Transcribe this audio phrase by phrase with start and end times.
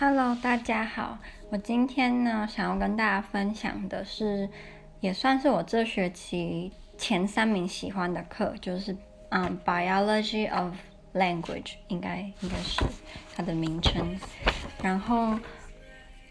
[0.00, 1.18] Hello，大家好。
[1.50, 4.48] 我今天呢，想要跟大家分享的是，
[5.00, 8.96] 也算是我这学期前三名喜欢的课，就是
[9.28, 10.72] 嗯，Biology of
[11.12, 12.82] Language，应该应该是
[13.36, 14.18] 它的名称。
[14.82, 15.38] 然后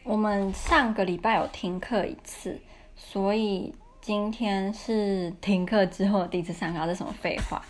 [0.02, 2.60] 我们上个礼拜有听课一次，
[2.96, 7.62] 所以今天是听课之后第一次上课，这什么废话？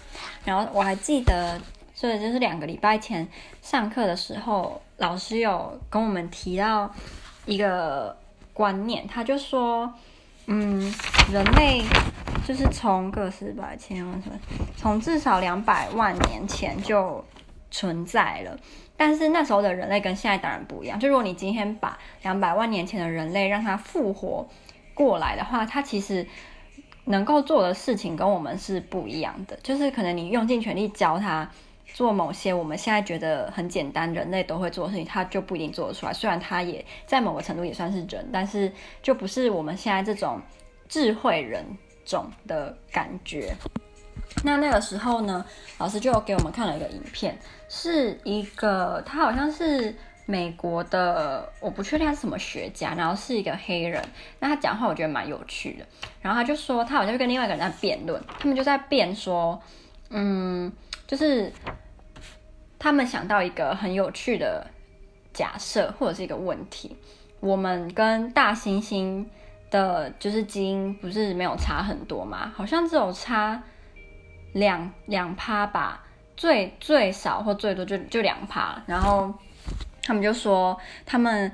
[0.46, 1.60] 然后我还记得。
[2.00, 3.28] 所以就是两个礼拜前
[3.62, 6.90] 上课的时候，老师有跟我们提到
[7.46, 8.16] 一个
[8.54, 9.94] 观念，他就说，
[10.46, 10.80] 嗯，
[11.30, 11.84] 人类
[12.48, 14.30] 就是从个十百千万什，
[14.78, 17.22] 从至少两百万年前就
[17.70, 18.58] 存在了。
[18.96, 20.98] 但是那时候的人类跟现在当然不一样。
[20.98, 24.48] 就如果你今天把两百万年前的人类让他复活
[24.94, 26.26] 过来的话，他其实
[27.04, 29.60] 能够做的事情跟我们是不一样的。
[29.62, 31.52] 就是可能你用尽全力教他。
[31.94, 36.14] 做某些我们现在觉得很简单，人类都会做的事情，他就不一定做得出来。
[36.14, 38.72] 虽然他也在某个程度也算是人，但是
[39.02, 40.40] 就不是我们现在这种
[40.88, 41.66] 智慧人
[42.06, 43.54] 种的感觉。
[44.44, 45.44] 那那个时候呢，
[45.78, 47.38] 老师就给我们看了一个影片，
[47.68, 49.94] 是一个他好像是
[50.26, 54.02] 美国的，我不确定他是什么学家，然后是一个黑人。
[54.40, 55.86] 那他讲话我觉得蛮有趣的。
[56.22, 59.62] 然后他就说，他好像就跟另外一个人在辩论，他们就在辩说，
[60.12, 60.72] 嗯。
[61.10, 61.52] 就是
[62.78, 64.68] 他们想到一个很有趣的
[65.34, 66.96] 假设，或者是一个问题：
[67.40, 69.26] 我们跟大猩猩
[69.72, 72.54] 的，就是基因不是没有差很多吗？
[72.56, 73.60] 好像只有差
[74.54, 76.06] 两两趴吧，
[76.38, 78.80] 最最少或最多就就两趴。
[78.86, 79.34] 然后
[80.04, 81.52] 他们就说，他们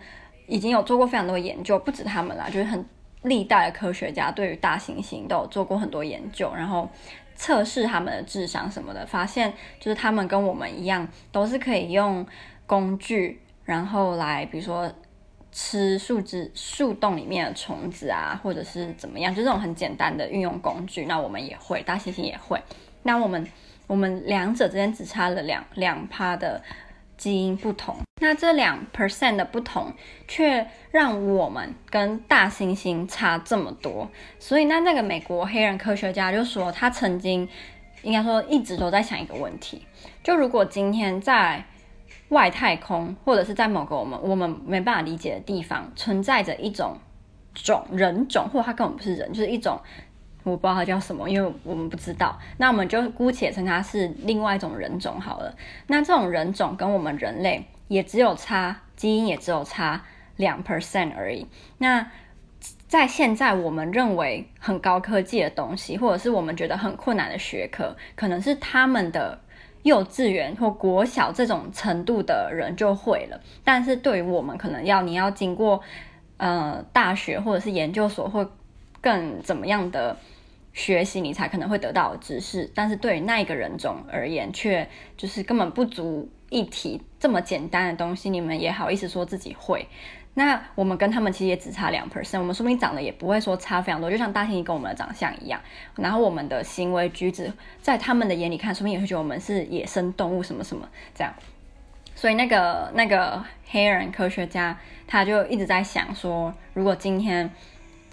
[0.47, 2.85] 已经有做过非常多研究，不止他们啦，就是很
[3.21, 6.89] 历代的科学家对于大猩猩都有做过很多研究，然后。
[7.35, 12.25] 测试他们的智商什么的，发现就是他们跟我们一样，都是可以用
[12.65, 14.91] 工具，然后来比如说
[15.51, 21.05] 吃树枝、树洞里面的虫子啊，或者是怎么样，就这种很简单的运用工具。
[21.05, 22.61] 那我们也会，大猩猩也会。
[23.03, 23.47] 那我们
[23.87, 26.61] 我们两者之间只差了两两趴的。
[27.17, 29.93] 基因不同，那这两 percent 的不同，
[30.27, 34.09] 却让我们跟大猩猩差这么多。
[34.39, 37.47] 所以，那那个美国黑人科学家就说，他曾经
[38.03, 39.85] 应该说一直都在想一个问题：
[40.23, 41.63] 就如果今天在
[42.29, 46.97] 外太空，或者是在某个我们我们没办法理解的地方，存在着一种
[47.53, 49.79] 种人种，或者它根本不是人，就是一种。
[50.45, 52.39] 我不知道它叫什么，因为我们不知道。
[52.57, 55.53] 那我们就姑且称它是另外一种人种好了。
[55.87, 60.03] 那这种人种跟我们人类也只有差基因，也只有差
[60.35, 61.47] 两 percent 而已。
[61.79, 62.11] 那
[62.87, 69.39] 在现在我们认为很高科技的东西，或者是我们觉得很困难的学科，可能是他们的
[69.81, 73.41] 幼稚园或国小这种程度的人就会了。
[73.63, 75.81] 但是对于我们，可能要你要经过
[76.37, 78.47] 呃大学或者是研究所或
[79.01, 80.15] 更怎么样的。
[80.75, 87.01] 学习你才可能会得到知识，但是对于那一个人种而言，却就是根本不足一提。
[87.17, 89.87] 这么简单的东西，你们也好意思说自己会？
[90.33, 95.61] 那我们跟他们其实也只差两 percent，我们说不定长得也不会说差非常多，就像大猩猩跟我们的长相一样。
[95.95, 97.49] 然后我们的行为举止，
[97.81, 101.33] 在他们的眼里看，说不定也会觉得我们是野生动物什么什么这样。
[102.15, 107.49] 所以那个那个黑人科学家他就一直在想说，如果今天。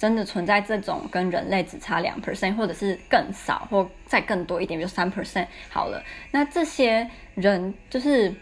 [0.03, 6.03] 真的存在这种跟人类只差两 percent，或者是更少，或再更多一点，比如三 percent 好了。
[6.33, 8.35] 那这些人就是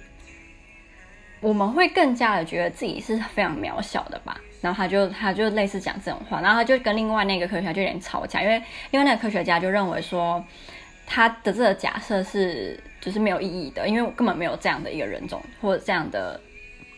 [1.43, 4.41] 我们会更加的觉得自己是非常渺小的吧。
[4.63, 10.43] 然后他就他就类似讲这种话，然后他就跟另外那个科学家就有点吵架，因为因为那个科学家就认为说
[11.07, 16.41] 他的这个假设是就是没有意义的，因为我根本没有这样的一个人种或者这样的。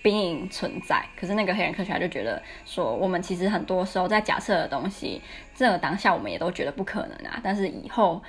[0.02, 5.22] 并存在，可是那个黑人科学家就觉得说，我们其实很多时候在假设的东西，
[5.54, 7.38] 这个当下我们也都觉得不可能啊。
[7.40, 8.20] 但是以后，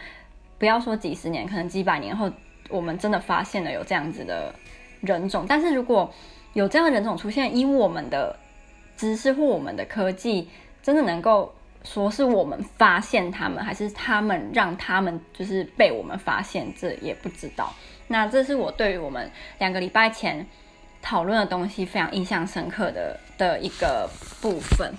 [0.60, 2.32] 不要说几十年，可能几百年后，
[2.70, 4.54] 我们真的发现了有这样子的
[5.02, 5.46] 人种。
[5.50, 6.14] 但是如果
[6.54, 8.38] 有这样的人种出现，以我们的
[8.96, 10.48] 知识或我们的科技，
[10.84, 11.52] 真的能够
[11.84, 17.74] 说是我们发现他们，还是他们让他们就是被我们发现，这也不知道。
[18.10, 20.46] 那这是我对于我们两个礼拜前。
[21.04, 24.10] 讨论的东西非常印象深刻的的一个
[24.42, 24.92] 部分，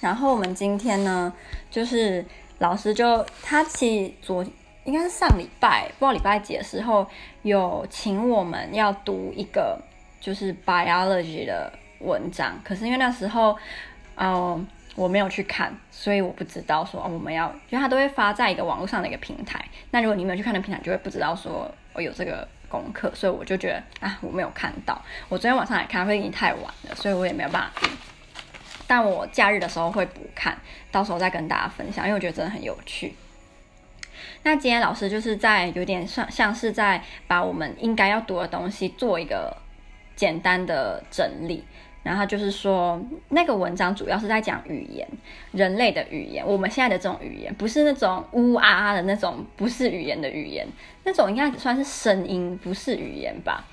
[0.00, 1.30] 然后我们今天呢，
[1.70, 2.24] 就是
[2.60, 4.42] 老师就他其实昨
[4.84, 7.04] 应该是上礼拜，不知道礼拜几的时候
[7.42, 9.76] 有请我们要读一个
[10.20, 13.56] 就是 biology 的文章，可是因为那时候，
[14.14, 14.64] 嗯、
[14.94, 25.00] 我没有去看，所以我不知道说我们要，因为他都会发在一个网络上的一个平台，那如果你没有去看的平台，就会不知道说我有这个功课，所以我就觉得啊，我没有看到。
[25.28, 27.88] 我昨天晚上来看会已经太晚了，所以我也没有办法。
[28.86, 30.56] 但我假日的时候会补看，
[30.92, 33.14] 到时候再跟大家分享，因为我觉得真的很有趣。
[34.42, 39.56] 那今天老师就是在有点像像是在把我们应该要读的东西做一个
[40.14, 41.64] 简单的整理。
[42.06, 45.04] 然后就是说，那个文章主要是在讲语言，
[45.50, 46.46] 人类的语言。
[46.46, 50.64] 我们现在的这种语言，不是那种呜啊啊的那种，不是语言的语言，
[51.02, 53.64] 那种应该算是声音，不是语言吧？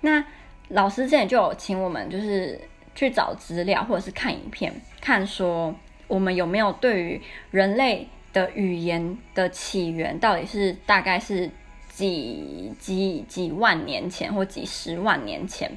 [0.00, 0.24] 那
[0.68, 2.58] 老师之前就有请我们，就是
[2.94, 5.74] 去找资料或者是看影片，看说
[6.08, 11.50] 我们有没有对于人类的语言的起源，到底是大概是
[11.90, 15.70] 几几几万年前或几十万年前？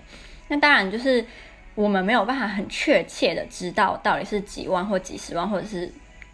[0.47, 1.25] 那当然就是。
[1.75, 5.91] 我们没有办法很确切的知道到底是几万或几十万或者是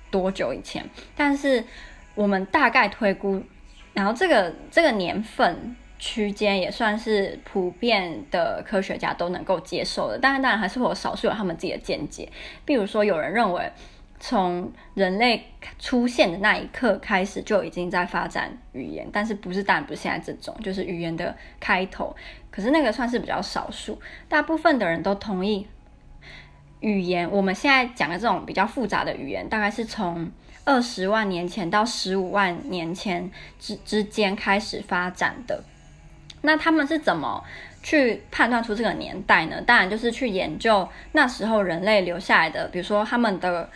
[0.10, 1.64] 多久以前，但是
[2.16, 3.44] 我们大概推估，
[3.94, 10.18] 然后这个这个年份区间也算是普遍的科学家都能够接受的。
[10.18, 12.30] 当然，当然还是会有少数有他们自己的见解，
[12.64, 13.72] 比如说有人认为。
[14.24, 15.44] 从人类
[15.80, 22.16] 出现的那一刻开始，就已经在发展语言，但是不是当然不是现在这种，就是语言的开头。
[22.52, 24.00] 可是那个算是比较少数，
[24.30, 25.66] 大部分的人都同意，
[26.82, 30.30] 语言我们现在讲的这种比较复杂的语言，大概是从
[30.66, 35.64] 二十万年前到十五万年前之之间开始发展的。
[36.42, 37.44] 那他们是怎么
[37.82, 39.62] 去判断出这个年代呢？
[39.62, 43.70] 当然就是去研究那时候人类留下来的，比如说他们的。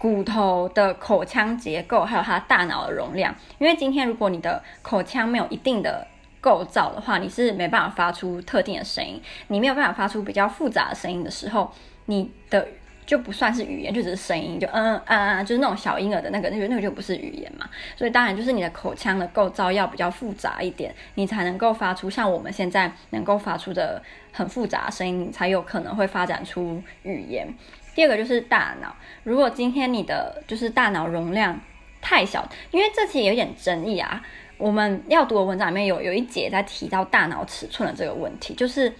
[0.00, 3.34] 骨头的口腔结构，还有他大脑的容量。
[3.58, 6.06] 因为今天如果你的口腔没有一定的
[6.48, 9.20] 构造的话，你是没办法发出特定的声音。
[9.48, 11.70] 你没有办法发出比较复杂的声音的时候，
[12.06, 12.66] 你的
[13.04, 17.68] 就不算是语言，就只是声音，就嗯嗯嗯，就是那种小婴儿的那个那个那个就不是语言嘛。
[17.96, 24.02] 所以当然就是你的口腔的构造要比较复杂一点，你才能够发出像我们现在能够发出的
[24.32, 27.46] 很复杂的声音，才有可能会发展出语言。
[27.94, 31.60] 第二个就是大脑，如果今天你的就是大脑容量
[32.00, 34.24] 太小，因为这其实有点争议啊。
[34.58, 38.92] 我们要读的文章里面有有一节在提到大脑尺寸的这个问题，就是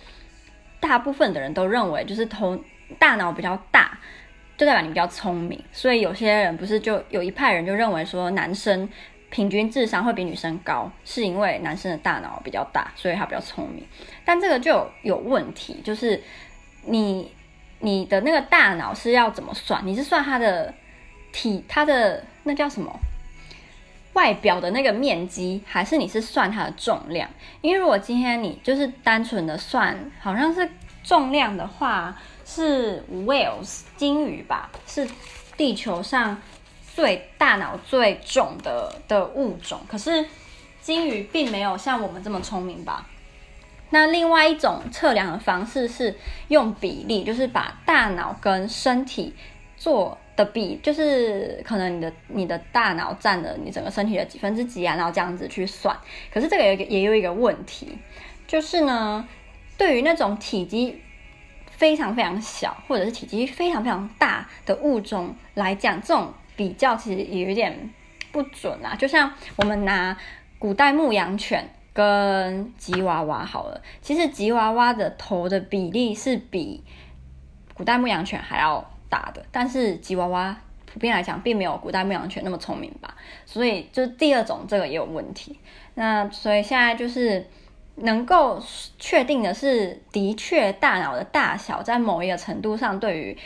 [0.81, 2.58] 大部分的人都认为，就是头
[2.99, 3.99] 大脑比较大，
[4.56, 5.62] 就代表你比较聪明。
[5.72, 8.88] 所以有些人不是就有一派人就认为说，男生
[9.31, 13.84] 平均智商会比女生高，是因为男生的大脑比较大，所以他比较聪明。
[14.25, 16.22] 但这个就有问题，就是
[16.84, 17.31] 你。
[17.81, 19.81] 你的那个大脑是要怎么算？
[19.87, 20.75] 你是算他的
[21.31, 22.93] 体，他的那叫什么？
[24.18, 27.30] 外表的那个面积，还是你是算它的重量？
[27.60, 30.68] 因为如果今天你就是单纯的算，好像是
[31.04, 35.08] 重量的话，是 whales 鲸鱼吧，是
[35.56, 36.36] 地球上
[36.96, 39.78] 最大脑最重的的物种。
[39.88, 40.26] 可是
[40.80, 43.06] 鲸鱼并没有像我们这么聪明吧？
[43.90, 46.18] 那另外一种测量的方式是
[46.48, 49.36] 用比例，就是把大脑跟身体
[49.78, 55.96] 做的比，就是可能你的你的大脑占了你整个身体的几分之几啊，然后这样子去算。
[56.32, 57.96] 可是这个也也有一个问题，
[58.46, 59.26] 就是呢，
[59.76, 61.00] 对于那种体积
[61.70, 67.90] 非常非常小或者是体积非常非常大的物种来讲，这种比较其实也有点
[68.32, 68.94] 不准啊。
[68.96, 70.16] 就像我们拿
[70.58, 71.69] 古代牧羊犬。
[71.94, 76.84] 跟吉娃娃好了，其实吉娃娃的头的比例是比
[77.75, 85.58] 古代牧羊犬还要大的，但是吉娃娃普遍来讲并没有古代牧羊犬那么聪明吧，所以就是第二种这个也有问题。
[85.94, 87.46] 那所以现在就是
[87.96, 88.62] 能够
[88.98, 93.36] 确定的是，的确大脑的大小在某一个程度上对于。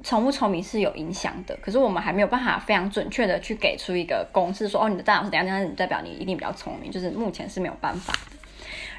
[0.00, 8.14] 聪不聪明是有影响的，可是我们还没有办法非常准确的去给出一个公式，说哦，你的大脑是怎样，但是代表你一定比较聪明，就是目前是没有办法。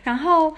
[0.04, 0.54] 然后，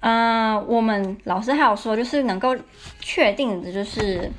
[0.00, 2.54] 嗯、我们老师还有说，就是能够
[3.00, 4.30] 确定的，就是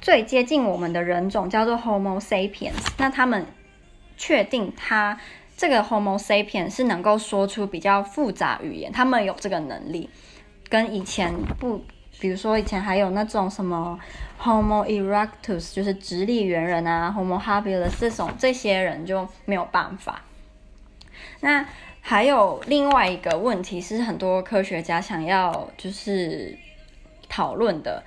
[0.00, 3.46] 最接近我们的人种叫做 Homo sapiens，那他们
[4.16, 5.18] 确定他
[5.56, 10.08] 这个 Homo sapiens 是能够说出比较复杂语言，他们有这个能力，
[10.68, 11.84] 跟以前不。
[12.20, 13.98] 比如说以前还有那种什么
[14.40, 20.22] Homo erectus，就是直立猿人啊，Homo habilis 这种这些人就没有办法。
[21.40, 21.66] 那
[22.00, 26.56] 还有另外一个问题是，很多科学家想要就是
[27.28, 28.04] 讨论的，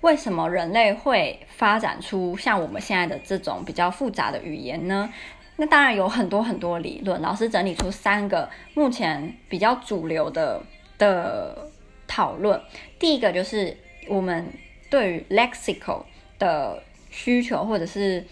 [0.00, 5.12] 为什么人类会发展出像我们现在的这种比较复杂的语言呢？
[5.56, 10.62] 那当然有很多很多理论，老师整理出三个目前比较主流的
[10.98, 11.70] 的。
[12.08, 12.58] 讨论
[13.00, 13.76] 第一个就是
[14.06, 14.46] 我们
[14.88, 16.04] 对于 lexical
[16.38, 18.24] 的需求，或者是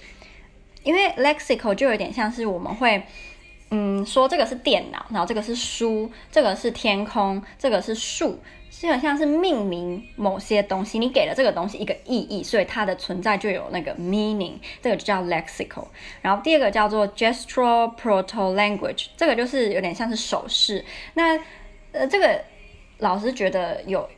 [0.85, 3.03] 因为 lexical 就有点像是我们会，
[3.73, 8.39] 嗯，说这个是电脑，然后这个是书，这个是天空，这个是树，
[8.81, 10.99] 基本上是命名某些东西。
[10.99, 15.87] 你给了这个东西一个意义，所以它的存在就有那个 meaning，这个就叫 lexical。
[16.21, 20.85] 然后第二个叫做 gestural proto-language，这个就是有点像是手势。
[21.15, 21.39] 那
[21.93, 22.43] 呃，这个
[22.99, 24.09] 老师觉得有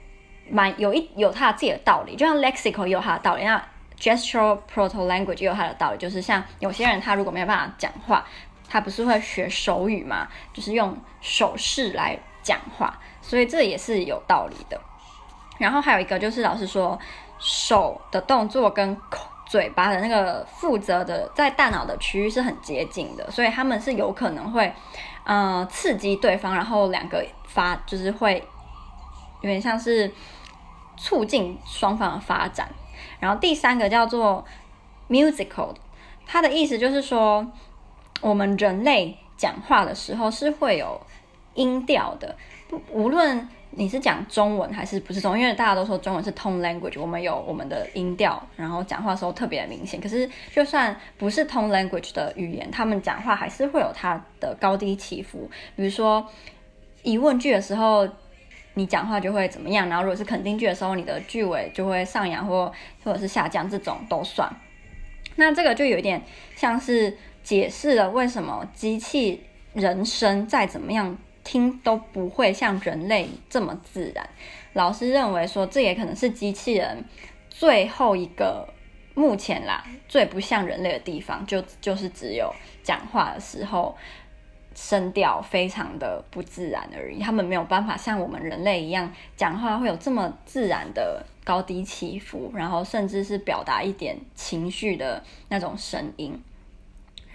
[0.50, 3.62] 蛮有一有他自己的道理，就像 lexical 有他的道理，那
[3.98, 8.26] gestural proto-language 也有他的道理，就是像有些人他如果没有办法讲话。
[8.68, 14.80] 他不是会学手语嘛，就是用手势来讲话，所以这也是有道理的。
[15.58, 16.98] 然后还有一个就是老师说，
[17.38, 24.72] 手的动作跟口、嘴巴的那个负责的在大脑的区域是很接近的，所以他们是有可能会，
[25.24, 28.42] 呃，刺激对方，然后两个发就是会
[29.40, 30.12] 有点像是
[30.96, 32.68] 促进双方的发展。
[33.18, 34.44] 然后第三个叫做
[35.08, 35.74] musical，
[36.26, 37.46] 它的意思就是说。
[38.22, 40.98] 我们人类讲话的时候是会有
[41.52, 42.34] 音调的，
[42.68, 50.00] 不，无论你是讲中文还是不是中文，因为大家都说中文是 tone language，我们有我们的音调，然后讲话的时候特别明显。
[50.00, 55.50] 可是就算不是 tone language 的语言，他们讲话还是会有它的高低起伏。
[55.74, 56.26] 比如说
[57.02, 58.08] 疑问句的时候，
[58.74, 62.72] 你讲话就会怎么样，然后如果是肯定句的时候，你的句尾就会上扬或
[63.04, 64.50] 或者是下降，这种都算。
[65.36, 66.22] 那这个就有点
[66.54, 67.16] 像是。
[67.46, 69.40] 解释了为什么机器
[69.72, 71.16] 人声再怎么样
[71.46, 74.28] 听都不会像人类这么自然。
[74.72, 77.04] 老师认为说，这也可能是机器人
[77.48, 78.68] 最后一个
[79.14, 83.96] 目前啦最不像人类的地方，就就是只有讲话的时候
[84.74, 87.20] 声调非常的不自然而已。
[87.20, 96.42] 他们没有办法像我们人类一样讲话会有这么自然的高低起伏，然后甚至是表达一点情绪的那种声音。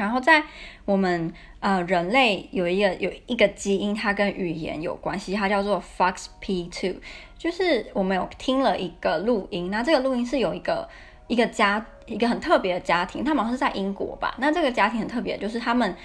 [0.02, 0.44] 然后在
[0.84, 6.96] 我们呃人类有一个有一个基因，它跟语言有关系，它叫做 FOXP2。
[7.38, 10.90] 就是我们有听了一个录音，那这个录音是有一个
[11.28, 14.36] 一个家一个很特别的家庭，他们好像是在英国吧？
[14.40, 15.96] 那这个家庭很特别，就是他们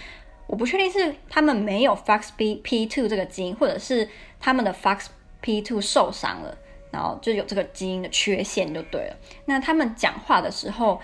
[0.47, 4.07] 我不确定是他们没有 FOXP2 这个基因，或者是
[4.39, 6.55] 他们的 FOXP2 受伤了，
[6.91, 9.17] 然后就有这个基因的缺陷就对了。
[9.47, 11.01] 那他们讲话的时候，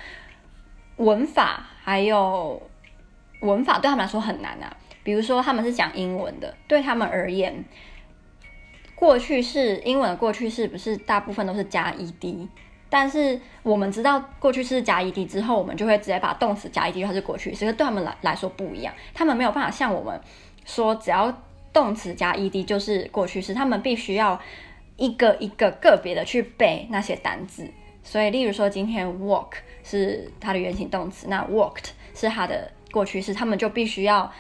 [0.97, 2.63] 文法还有。
[3.43, 7.65] 文法对他们来说很难啊，比如说他们是讲英文的，对他们而言，
[8.95, 12.49] 过去式英文的过去式不是大部分都是加 ed，
[12.89, 20.21] 但是我们知道过去式加 ed 之后，我们就会直接把动词加 ed，它是过去式，对他们来来说不一样，他们没有办法像我们
[20.65, 21.37] 说只要
[21.73, 24.41] 动词加 ed 就是过去式，他们必须要
[24.97, 27.69] 一个一个个别的去背那些单字，
[28.05, 32.71] 所以例如说今天 walk 是它的原形动词，那 walked 是它的。
[32.93, 34.33] 过去式，他们就必须要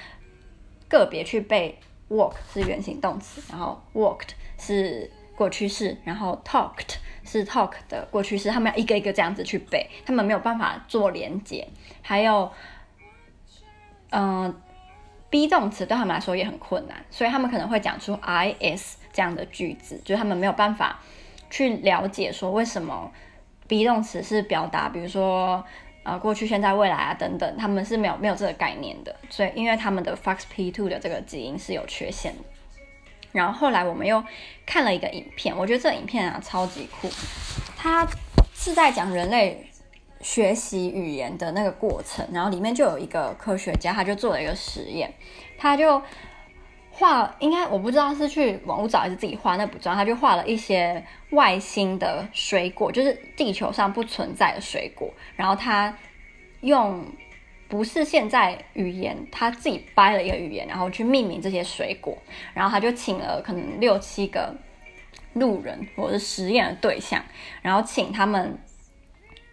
[0.89, 1.77] 个别去背。
[2.11, 11.67] walk 是原形动词，然后 walked 是过去式，然后 talked 是 talk 的过去式，他们要一个一个这样子去背，他们没有办法做连接。
[12.03, 12.53] 还有，
[14.11, 14.55] 嗯、
[15.31, 18.15] ，be 动词对他们来说也很困难，所以他们可能会讲出
[18.61, 21.01] is 这样的句子，就是他们没有办法
[21.49, 23.11] 去了解说为什么
[23.67, 25.65] be 动词是表达，比如说。
[26.03, 32.43] 啊，过去、现在、未来啊，等等，他们是没有没有这个概念的，所以因为他们的 FOXP2 的这个基因是有缺陷的。
[33.33, 34.23] 然后后来我们又
[34.67, 37.09] 看了一个影片，我觉得这影片啊超级酷，
[37.77, 38.07] 它
[38.55, 39.67] 是在讲人类
[40.21, 45.13] 学习语言的那个过程，然后里面就有一个科学家，他就做了一个实验，
[45.57, 46.03] 他就。
[46.95, 49.97] 画应该我不知道是去网络找还是自己画，那不重要。
[49.97, 55.11] 他就画了一些外星的水果，就是地球上不存在的水果。
[55.35, 55.97] 然后他
[56.61, 57.05] 用
[57.67, 62.17] 不是现在语言，他自己掰了一个语言，然后去命名这些水果。
[62.53, 64.55] 然后他就请了可能六七个
[65.33, 67.25] 路人或者是实验的对象，
[67.63, 68.59] 然后请他们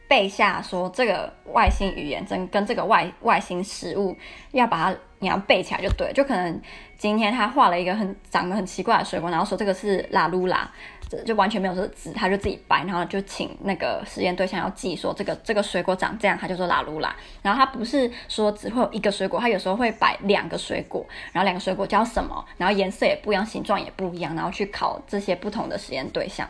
[0.10, 4.16] 背下说这个外星语言跟跟这个外外星食物
[4.52, 5.00] 要把它。
[5.20, 6.62] 你要背起来就对，就可能
[6.98, 10.70] 今天他画了一个很长得很奇怪的水果，然后说这个是拉鲁拉，
[11.10, 17.14] 这就完全没有这个字，他就自己掰，然后就请那个实验对象要记说这个这个水果长这样，他就说拉鲁拉。
[17.42, 26.48] 然后他不是说只会有一个水果，他有时候会摆两个水果，然后两个水果叫什么，然后颜色也不一样，形状也不一样，然后去考这些不同的实验对象。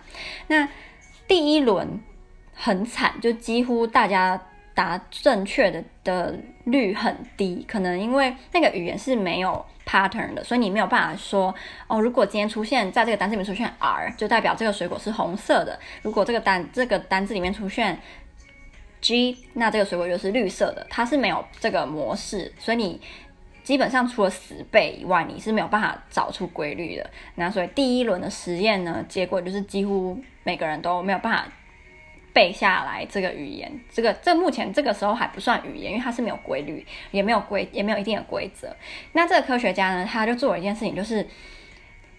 [0.47, 0.67] 那
[1.27, 1.99] 第一轮
[2.53, 4.39] 很惨，就几乎大家。
[4.79, 6.33] 答正确的的
[6.63, 11.53] 率很低，可能因为那个语言是没有 pattern 的，所以你没有办法说
[11.87, 17.99] 哦，如果今天出现在这个单词里面出现 R，就代表这个水果是红色的；如果这个单这个单字里面出现
[19.01, 20.87] G，那这个水果就是绿色的。
[20.89, 23.01] 它是没有这个模式，所以你
[23.61, 27.09] 基本上除了死背以外，你是没有办法找出规律的。
[27.35, 31.45] 那所以第一轮的实验呢，结果就是几乎每个人都没有办法
[32.33, 33.71] 背下来这个语言。
[33.91, 38.75] 这个这目前这个时候还不算语言，因为它是没有规律，也没有规，也没有一定的规则。
[39.13, 41.27] 那这个科学家呢，他就做了一件事情，就是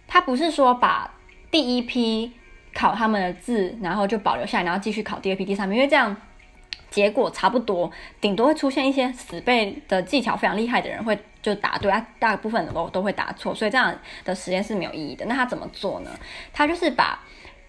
[0.07, 1.13] 他不是说把
[1.51, 2.33] 第一批
[2.75, 6.17] 考他们的字，然后就保留下来，然后继续考第二批、第三批，因为这样。
[6.89, 7.89] 结果差不多，
[8.21, 15.25] 顶多会出现一些死背的技巧非常厉害的人会就答对，啊，大部分的都都会答错，所以这样的实验是没有意义的。
[15.27, 16.11] 那他怎么做呢？
[16.53, 17.21] 他就是把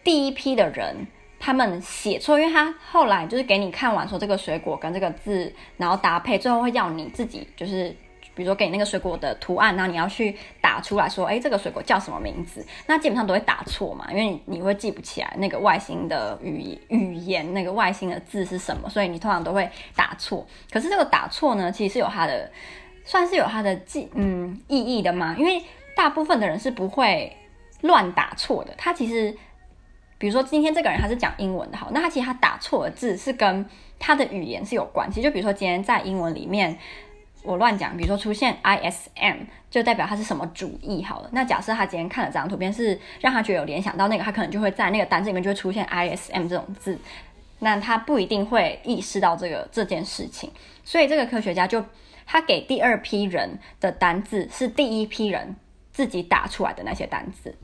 [0.04, 1.06] 第一批的人
[1.42, 7.94] 他们写错，因为他后来就是给你看完说这个水果跟这个字，然后搭配，最后会要你自己就是。
[8.34, 12.66] 比如说给你那个水果的图案，然后你要去打出来说，哎，这个水果叫什么名字？
[12.88, 20.48] 那基本上都会打错嘛，因为你会记不起来那个外星的语语言，那个外星的字是什么，所以你通常都会打错。
[20.72, 22.50] 可是这个打错呢，其实是有它的，
[23.04, 25.62] 算是有它的记嗯意义的嘛，因为
[25.94, 27.36] 大部分的人是不会
[27.82, 28.74] 乱打错的。
[28.78, 29.36] 他其实，
[30.22, 33.66] 比如说今天这个人他是讲英文的，好，那他其实他打错的字是跟
[34.00, 35.22] 他的语言是有关系。
[35.22, 36.78] 就比如说今天在英文里面。
[37.44, 39.38] 我乱讲，比如说出现 ISM，
[39.72, 41.30] 就代表他是什么主义好了。
[41.32, 47.00] 那假设他今天看了这张图片，是让他觉得有联想到那个，他可能就会在那个单字里面就会出现 ISM 这种字。
[47.58, 50.52] 那他不一定会意识到这个这件事情。
[50.84, 51.84] 所以这个科学家就
[52.28, 55.56] 他给第二批人的单字是第一批人
[55.92, 57.58] 自己打出来的那些单字，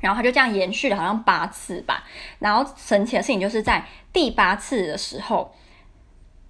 [0.00, 2.04] 然后他就这样延续了好像八次吧。
[2.38, 5.54] 然后神奇的事情就是在第八次的时候。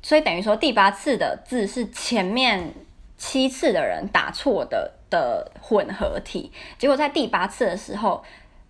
[0.03, 2.73] 所以等于说，第八次的字是前面
[3.19, 6.51] 七次的人打错的的混合体。
[6.79, 8.25] 结果在第八次的时候，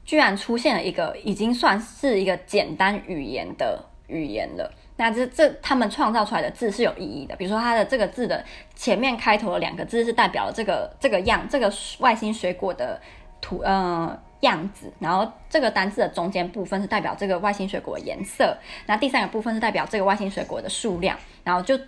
[0.05, 4.75] 居然出现了一个已经算是一个简单语言的语言了。
[4.97, 7.37] 那这这他们创造出来的字是有意义的。
[7.37, 13.01] 比如说，它的这个字的前面开头的两个字是代表了这个这个样这个外星水果的
[13.41, 18.57] 图，嗯、样子，然后这个单字的中间部分是代表这个外星水果的颜色，
[18.87, 21.79] 那第三个部分是代表这个外星水果的数量，然后就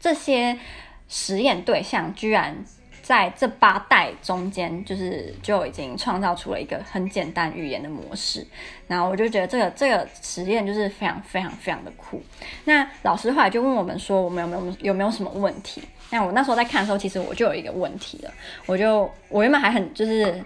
[0.00, 0.58] 这些
[1.08, 2.56] 实验对象居然
[3.02, 8.44] 在这八代中间，就是就已经创造出了一个很简单语言的模式，
[8.88, 12.20] 然后我就觉得这个这个实验就是非常非常非常的酷。
[12.64, 15.80] 那老师后来就问我们说，我们有没有有没有什么问题？
[16.10, 18.34] 那我那时候在看的时候，其实我就有一个问题了，
[18.66, 20.44] 我就我原本还很就是。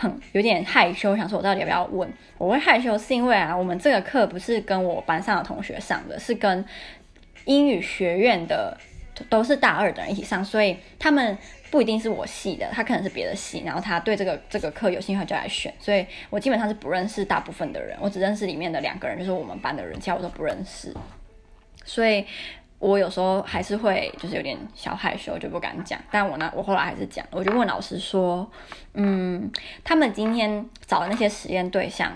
[0.00, 2.08] 很有点害羞，想说我到底要不要问？
[2.38, 6.64] 我会害羞是因为啊，我们这个课不是跟我班上的同学上的，是跟
[7.46, 8.78] 英语学院的
[9.28, 11.36] 都是大二的人一起上，所以他们
[11.68, 20.94] 不一定是我系的，他可能是别的系，然后他对这个这个课有兴趣就来选，所以我基本上是不认识大部分的人，我只认识里面的两个人，就是我们班的人，其他我都不认识，
[21.84, 22.24] 所以。
[22.78, 25.98] 我有时候还是会就是有点小害羞，就不敢讲。
[26.10, 28.48] 但我呢，我后来还是讲，我就问老师说，
[28.94, 29.50] 嗯，
[29.82, 32.12] 他们今天找的那些实验对象，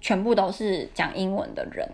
[0.00, 1.86] 全部都是讲英文的人。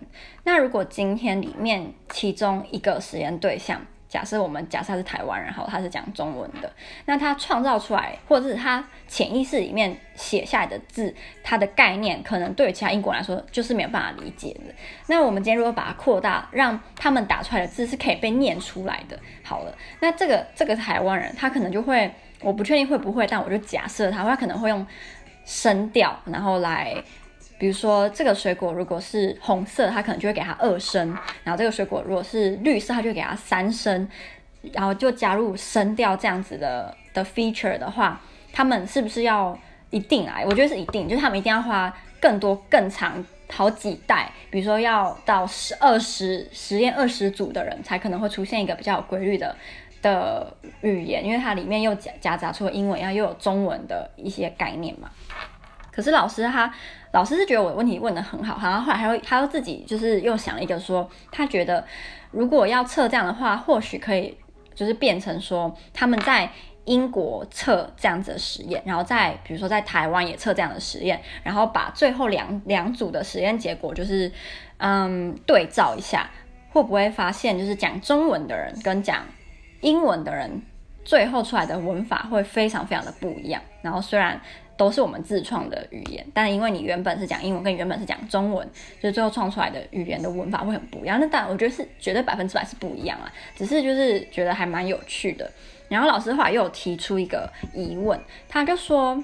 [0.45, 3.81] 那如果今天里面其中一个实验对象，
[4.13, 6.71] 假设我们假设他是台湾人，好，他是讲中文的，
[7.05, 11.11] 那他创造出来，或者是他潜意识里面写下来的字，
[11.43, 14.71] 他的概念可能对于其他英国人来说就是没有办法理解的。
[15.07, 24.85] 那我们今天如果把它扩大，让他们打出来的字是可以被念出来的，好了，那这个这个台湾人他可能就会，我不确定会不会，但我就假设他，他可能会用
[25.43, 27.03] 声调，然后来。
[27.63, 31.07] 比如说，这个水果如果是红色，它可能就会给它二声；
[31.45, 34.05] 然后这个水果如果是绿色，它就会给它三声。
[34.73, 38.19] 然后就加入声调这样子的的 feature 的话，
[38.51, 39.57] 他们是不是要
[39.91, 40.41] 一定啊？
[40.45, 49.55] 我觉得是一定，就是他们一定要花更多、更长好几代，比如说要到十二十实验二十组的人才可能会出现一个比较有规律的
[50.01, 55.09] 的语言，因为它里面又夹夹杂出了英文，然后又有中文的一些概念嘛。
[55.93, 56.73] 可是老师他。
[57.13, 61.85] 老师是觉得我的问题问的很好，然后后来还会，他又自己就是又想了一个说，他觉得
[62.31, 64.35] 如果要测这样的话，或许可以
[64.73, 66.49] 就是变成说他们在
[66.85, 74.31] 英国测这样子的实验，然后在比如说在台湾也测这样的实验，然后把最后两两组的实验结果就是
[74.77, 76.27] 嗯对照一下，
[76.71, 79.23] 会不会发现就是讲中文的人跟讲
[79.81, 80.63] 英文的人
[81.03, 84.39] 最后出来的文法会非常非常的不一样，然后虽然。
[84.75, 88.67] 都是我们自创的语言，但因为你原本是讲英文，跟原本是讲中文，
[88.99, 91.19] 所以最后创出来的语言的文法会很不一样。
[91.21, 95.49] 那当然，我觉得是绝对百分之百是不一样啊，只是就是觉得还蛮有趣的。
[95.89, 99.23] 然后老师后来又有提出一个疑问，他就说，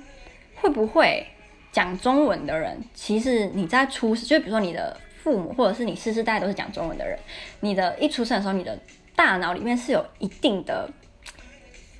[0.54, 1.26] 会不会
[1.72, 7.18] 讲中文的人，其实你在出生，就比如说你的父母或者是你世世代代都是讲中文的人，
[7.62, 8.78] 你的一出生的时候，你的
[9.15, 10.88] 大脑里面是有一定的。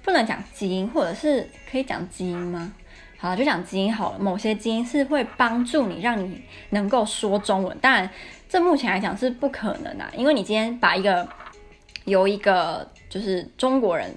[0.10, 2.74] 不能讲基因，或者是可以讲基因吗？
[3.20, 4.18] 好，就讲基因好了。
[4.18, 6.42] 某些基因是会帮助你，让你
[6.72, 7.78] 能够说中文。
[7.78, 8.10] 当然，
[8.50, 11.28] 这目前来讲是不可能啊，因为你今天把一个
[12.06, 14.12] 由一个就是中国人。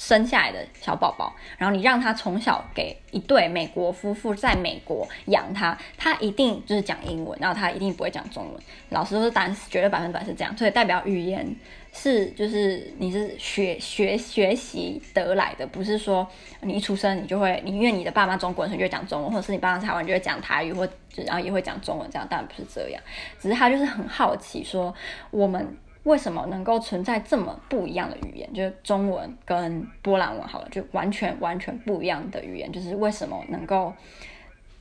[0.00, 8.62] 生下来的小宝宝，然后你让他从小给一对美国夫妇在美国养他，他一定就是讲英文，然后他一定不会讲中文。
[8.90, 11.44] 老师都是答案，绝对百分百是这样，所以代表语言
[11.92, 16.26] 是就是你是学学学习得来的，不是说
[16.62, 20.92] 你一出生你就会，你因为你的爸妈中国人，所以就会讲中文，或者是你爸妈台湾就会讲台语，或者
[21.26, 23.02] 然后也会讲中文，这样当然不是这样，
[23.38, 24.94] 只是他就是很好奇说
[25.30, 25.76] 我们。
[26.04, 28.50] 为什么能够存在这么不一样的语言？
[28.54, 32.72] 就是中文跟波兰文好了，就完全完全不一样的语言。
[32.72, 33.92] 就是为什么能够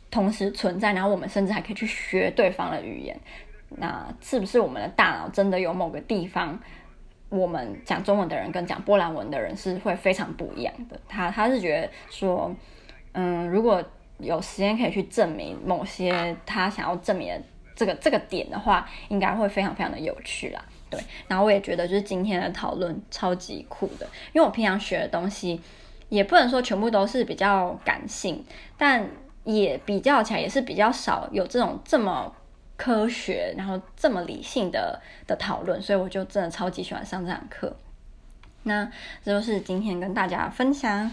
[0.09, 0.93] 同时存在？
[0.93, 3.19] 然后我们甚至还可以去学对方的语言。
[3.71, 6.57] 那是不是我们的大脑真的有某个地方，
[7.29, 10.99] 我们讲中文的人跟讲波兰文的人是会非常不一样的？
[11.07, 12.53] 他他是觉得说，
[13.13, 13.83] 嗯，如果
[14.19, 17.41] 有时间可以去证明某些他想要证明的
[17.75, 20.63] 这个这个点的话，应该会非常非常的有趣啦。
[20.89, 25.61] 对，然后我也觉得就是今天的讨论超级酷的，因为我平常学的东西
[26.07, 28.41] 也不能说全部都是比较感性，
[28.77, 29.05] 但
[29.43, 32.33] 也比较起来也是比较少有这种这么
[32.77, 37.75] 科学，然后这么理性的的讨论，所以我就真的超级喜欢上这堂课。
[38.63, 38.85] 那
[39.23, 41.09] 这就是今天跟大家分享。